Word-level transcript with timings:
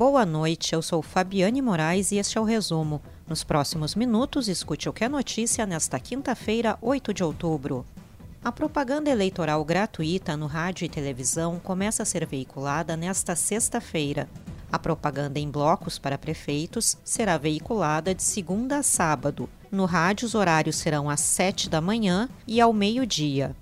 Boa 0.00 0.24
noite, 0.24 0.74
eu 0.74 0.80
sou 0.80 1.02
Fabiane 1.02 1.60
Moraes 1.60 2.10
e 2.10 2.16
este 2.16 2.38
é 2.38 2.40
o 2.40 2.44
resumo. 2.44 3.02
Nos 3.28 3.44
próximos 3.44 3.94
minutos, 3.94 4.48
escute 4.48 4.88
o 4.88 4.94
que 4.94 5.04
é 5.04 5.10
notícia 5.10 5.66
nesta 5.66 6.00
quinta-feira, 6.00 6.78
8 6.80 7.12
de 7.12 7.22
outubro. 7.22 7.84
A 8.42 8.50
propaganda 8.50 9.10
eleitoral 9.10 9.62
gratuita 9.62 10.38
no 10.38 10.46
rádio 10.46 10.86
e 10.86 10.88
televisão 10.88 11.58
começa 11.58 12.02
a 12.02 12.06
ser 12.06 12.24
veiculada 12.24 12.96
nesta 12.96 13.36
sexta-feira. 13.36 14.26
A 14.72 14.78
propaganda 14.78 15.38
em 15.38 15.50
blocos 15.50 15.98
para 15.98 16.16
prefeitos 16.16 16.96
será 17.04 17.36
veiculada 17.36 18.14
de 18.14 18.22
segunda 18.22 18.78
a 18.78 18.82
sábado. 18.82 19.50
No 19.70 19.84
rádio, 19.84 20.24
os 20.24 20.34
horários 20.34 20.76
serão 20.76 21.10
às 21.10 21.20
7 21.20 21.68
da 21.68 21.82
manhã 21.82 22.26
e 22.46 22.58
ao 22.58 22.72
meio-dia. 22.72 23.54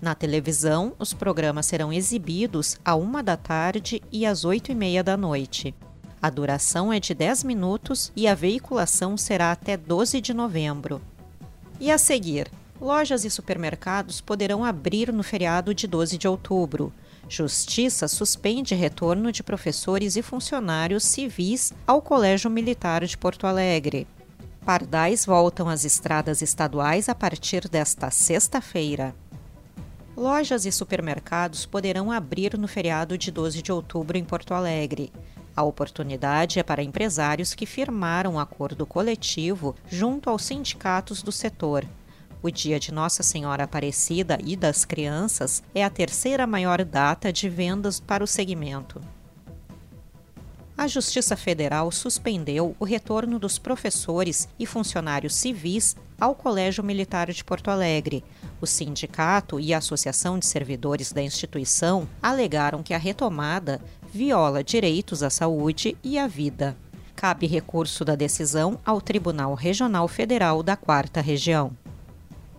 Na 0.00 0.14
televisão, 0.14 0.94
os 0.98 1.12
programas 1.12 1.66
serão 1.66 1.92
exibidos 1.92 2.78
à 2.82 2.94
uma 2.94 3.22
da 3.22 3.36
tarde 3.36 4.02
e 4.10 4.24
às 4.24 4.44
oito 4.44 4.72
e 4.72 4.74
meia 4.74 5.04
da 5.04 5.14
noite. 5.14 5.74
A 6.22 6.30
duração 6.30 6.90
é 6.90 6.98
de 6.98 7.14
10 7.14 7.44
minutos 7.44 8.10
e 8.16 8.26
a 8.26 8.34
veiculação 8.34 9.16
será 9.16 9.52
até 9.52 9.76
12 9.76 10.20
de 10.20 10.32
novembro. 10.32 11.02
E 11.78 11.90
a 11.90 11.98
seguir, 11.98 12.50
lojas 12.80 13.26
e 13.26 13.30
supermercados 13.30 14.22
poderão 14.22 14.64
abrir 14.64 15.12
no 15.12 15.22
feriado 15.22 15.74
de 15.74 15.86
12 15.86 16.16
de 16.16 16.26
outubro. 16.26 16.92
Justiça 17.28 18.08
suspende 18.08 18.74
retorno 18.74 19.30
de 19.30 19.42
professores 19.42 20.16
e 20.16 20.22
funcionários 20.22 21.04
civis 21.04 21.74
ao 21.86 22.00
Colégio 22.00 22.50
Militar 22.50 23.04
de 23.04 23.16
Porto 23.18 23.46
Alegre. 23.46 24.06
Pardais 24.64 25.26
voltam 25.26 25.68
às 25.68 25.84
estradas 25.84 26.42
estaduais 26.42 27.08
a 27.08 27.14
partir 27.14 27.68
desta 27.68 28.10
sexta-feira. 28.10 29.14
Lojas 30.20 30.66
e 30.66 30.70
supermercados 30.70 31.64
poderão 31.64 32.12
abrir 32.12 32.58
no 32.58 32.68
feriado 32.68 33.16
de 33.16 33.30
12 33.30 33.62
de 33.62 33.72
outubro 33.72 34.18
em 34.18 34.22
Porto 34.22 34.52
Alegre. 34.52 35.10
A 35.56 35.62
oportunidade 35.62 36.58
é 36.58 36.62
para 36.62 36.82
empresários 36.82 37.54
que 37.54 37.64
firmaram 37.64 38.34
um 38.34 38.38
acordo 38.38 38.84
coletivo 38.84 39.74
junto 39.88 40.28
aos 40.28 40.44
sindicatos 40.44 41.22
do 41.22 41.32
setor. 41.32 41.86
O 42.42 42.50
dia 42.50 42.78
de 42.78 42.92
Nossa 42.92 43.22
Senhora 43.22 43.64
Aparecida 43.64 44.38
e 44.44 44.56
das 44.56 44.84
Crianças 44.84 45.62
é 45.74 45.82
a 45.82 45.88
terceira 45.88 46.46
maior 46.46 46.84
data 46.84 47.32
de 47.32 47.48
vendas 47.48 47.98
para 47.98 48.22
o 48.22 48.26
segmento. 48.26 49.00
A 50.80 50.86
Justiça 50.86 51.36
Federal 51.36 51.92
suspendeu 51.92 52.74
o 52.80 52.86
retorno 52.86 53.38
dos 53.38 53.58
professores 53.58 54.48
e 54.58 54.64
funcionários 54.64 55.34
civis 55.34 55.94
ao 56.18 56.34
Colégio 56.34 56.82
Militar 56.82 57.30
de 57.30 57.44
Porto 57.44 57.70
Alegre, 57.70 58.24
o 58.62 58.66
sindicato 58.66 59.60
e 59.60 59.74
a 59.74 59.76
Associação 59.76 60.38
de 60.38 60.46
Servidores 60.46 61.12
da 61.12 61.20
instituição 61.20 62.08
alegaram 62.22 62.82
que 62.82 62.94
a 62.94 62.96
retomada 62.96 63.78
viola 64.10 64.64
direitos 64.64 65.22
à 65.22 65.28
saúde 65.28 65.98
e 66.02 66.18
à 66.18 66.26
vida. 66.26 66.74
Cabe 67.14 67.46
recurso 67.46 68.02
da 68.02 68.14
decisão 68.14 68.80
ao 68.82 69.02
Tribunal 69.02 69.52
Regional 69.52 70.08
Federal 70.08 70.62
da 70.62 70.76
Quarta 70.76 71.20
Região. 71.20 71.76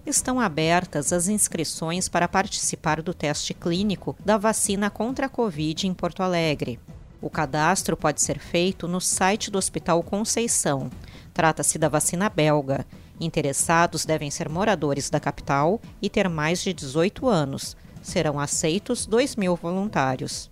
Estão 0.06 0.40
abertas 0.40 1.12
as 1.12 1.28
inscrições 1.28 2.08
para 2.08 2.28
participar 2.28 3.02
do 3.02 3.16
teste 3.16 3.56
clínico 3.56 4.16
da 4.24 4.38
vacina 4.38 4.92
contra 4.92 5.26
a 5.26 5.30
Covid 5.30 5.88
em 5.88 5.94
Porto 5.96 6.22
Alegre. 6.22 6.80
O 7.22 7.30
cadastro 7.30 7.96
pode 7.96 8.22
ser 8.22 8.40
feito 8.40 8.88
no 8.88 9.00
site 9.00 9.52
do 9.52 9.58
Hospital 9.58 10.02
Conceição. 10.02 10.90
Trata-se 11.34 11.78
da 11.78 11.88
vacina 11.88 12.30
belga 12.30 12.86
Interessados 13.22 14.04
devem 14.04 14.32
ser 14.32 14.50
moradores 14.50 15.12
da 15.12 15.20
capital 15.20 15.80
e 16.02 16.10
ter 16.10 16.28
mais 16.28 16.60
de 16.64 16.74
18 16.74 17.30
anos. 17.30 17.78
Serão 18.02 18.40
aceitos 18.40 19.06
2 19.06 19.36
mil 19.36 19.56
voluntários. 19.56 20.50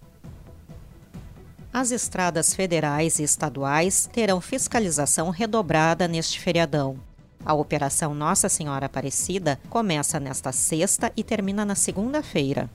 As 1.74 1.90
estradas 1.90 2.54
federais 2.54 3.18
e 3.18 3.24
estaduais 3.24 4.08
terão 4.14 4.40
fiscalização 4.40 5.32
redobrada 5.32 6.08
neste 6.08 6.40
feriadão. 6.40 7.00
A 7.44 7.56
Operação 7.56 8.14
Nossa 8.14 8.48
Senhora 8.48 8.86
Aparecida 8.86 9.60
começa 9.68 10.20
nesta 10.20 10.52
sexta 10.52 11.12
e 11.18 11.24
termina 11.24 11.66
na 11.66 11.74
segunda-feira. 11.74 12.70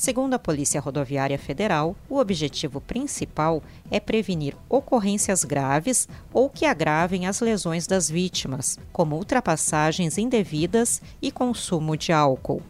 Segundo 0.00 0.32
a 0.32 0.38
Polícia 0.38 0.80
Rodoviária 0.80 1.38
Federal, 1.38 1.94
o 2.08 2.16
objetivo 2.16 2.80
principal 2.80 3.62
é 3.90 4.00
prevenir 4.00 4.56
ocorrências 4.66 5.44
graves 5.44 6.08
ou 6.32 6.48
que 6.48 6.64
agravem 6.64 7.26
as 7.26 7.40
lesões 7.42 7.86
das 7.86 8.08
vítimas, 8.08 8.78
como 8.94 9.14
ultrapassagens 9.16 10.16
indevidas 10.16 11.02
e 11.20 11.30
consumo 11.30 11.98
de 11.98 12.14
álcool. 12.14 12.62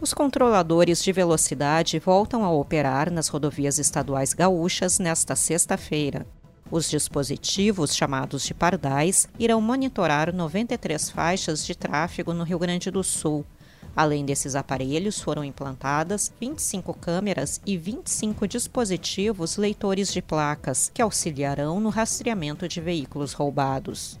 Os 0.00 0.14
controladores 0.14 1.04
de 1.04 1.12
velocidade 1.12 1.98
voltam 1.98 2.42
a 2.42 2.50
operar 2.50 3.10
nas 3.10 3.28
rodovias 3.28 3.78
estaduais 3.78 4.32
gaúchas 4.32 4.98
nesta 4.98 5.36
sexta-feira. 5.36 6.26
Os 6.70 6.88
dispositivos, 6.88 7.94
chamados 7.94 8.44
de 8.44 8.54
pardais, 8.54 9.28
irão 9.38 9.60
monitorar 9.60 10.32
93 10.32 11.10
faixas 11.10 11.66
de 11.66 11.74
tráfego 11.74 12.32
no 12.32 12.44
Rio 12.44 12.58
Grande 12.58 12.90
do 12.90 13.04
Sul, 13.04 13.44
Além 13.96 14.24
desses 14.24 14.56
aparelhos, 14.56 15.20
foram 15.20 15.44
implantadas 15.44 16.32
25 16.40 16.92
câmeras 16.94 17.60
e 17.64 17.76
25 17.76 18.48
dispositivos 18.48 19.56
leitores 19.56 20.12
de 20.12 20.20
placas, 20.20 20.90
que 20.92 21.00
auxiliarão 21.00 21.78
no 21.78 21.90
rastreamento 21.90 22.66
de 22.66 22.80
veículos 22.80 23.32
roubados. 23.32 24.18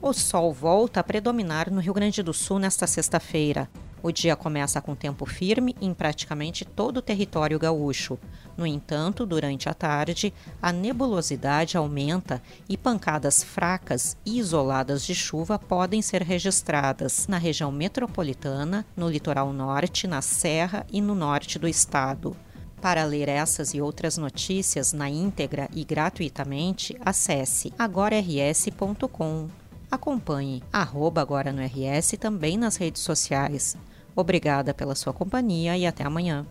O 0.00 0.12
sol 0.12 0.52
volta 0.52 1.00
a 1.00 1.04
predominar 1.04 1.70
no 1.70 1.80
Rio 1.80 1.92
Grande 1.92 2.22
do 2.22 2.32
Sul 2.32 2.58
nesta 2.58 2.86
sexta-feira. 2.86 3.68
O 4.04 4.12
dia 4.12 4.36
começa 4.36 4.82
com 4.82 4.94
tempo 4.94 5.24
firme 5.24 5.74
em 5.80 5.94
praticamente 5.94 6.62
todo 6.62 6.98
o 6.98 7.02
território 7.02 7.58
gaúcho. 7.58 8.18
No 8.54 8.66
entanto, 8.66 9.24
durante 9.24 9.66
a 9.66 9.72
tarde, 9.72 10.30
a 10.60 10.70
nebulosidade 10.70 11.78
aumenta 11.78 12.42
e 12.68 12.76
pancadas 12.76 13.42
fracas 13.42 14.14
e 14.22 14.38
isoladas 14.38 15.06
de 15.06 15.14
chuva 15.14 15.58
podem 15.58 16.02
ser 16.02 16.20
registradas 16.20 17.26
na 17.26 17.38
região 17.38 17.72
metropolitana, 17.72 18.84
no 18.94 19.08
litoral 19.08 19.54
norte, 19.54 20.06
na 20.06 20.20
Serra 20.20 20.86
e 20.92 21.00
no 21.00 21.14
norte 21.14 21.58
do 21.58 21.66
estado. 21.66 22.36
Para 22.82 23.04
ler 23.04 23.30
essas 23.30 23.72
e 23.72 23.80
outras 23.80 24.18
notícias 24.18 24.92
na 24.92 25.08
íntegra 25.08 25.66
e 25.72 25.82
gratuitamente, 25.82 26.94
acesse 27.02 27.72
agorars.com. 27.78 29.48
Acompanhe 29.90 30.62
arroba 30.70 31.22
agora 31.22 31.54
no 31.54 31.62
RS 31.62 32.16
também 32.20 32.58
nas 32.58 32.76
redes 32.76 33.00
sociais. 33.00 33.74
Obrigada 34.16 34.72
pela 34.72 34.94
sua 34.94 35.12
companhia 35.12 35.76
e 35.76 35.86
até 35.86 36.04
amanhã. 36.04 36.46